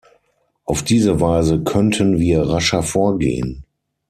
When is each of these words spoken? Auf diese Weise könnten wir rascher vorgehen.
Auf 0.65 0.81
diese 0.81 1.21
Weise 1.21 1.63
könnten 1.63 2.17
wir 2.17 2.41
rascher 2.49 2.81
vorgehen. 2.81 3.65